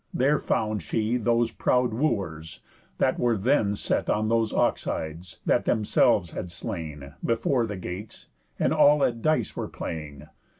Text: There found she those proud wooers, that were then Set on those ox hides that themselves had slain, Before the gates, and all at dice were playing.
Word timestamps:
There 0.15 0.39
found 0.39 0.81
she 0.81 1.17
those 1.17 1.51
proud 1.51 1.93
wooers, 1.93 2.61
that 2.97 3.19
were 3.19 3.37
then 3.37 3.75
Set 3.75 4.09
on 4.09 4.29
those 4.29 4.51
ox 4.51 4.85
hides 4.85 5.37
that 5.45 5.65
themselves 5.65 6.31
had 6.31 6.49
slain, 6.49 7.13
Before 7.23 7.67
the 7.67 7.77
gates, 7.77 8.25
and 8.57 8.73
all 8.73 9.03
at 9.03 9.21
dice 9.21 9.55
were 9.55 9.67
playing. 9.67 10.25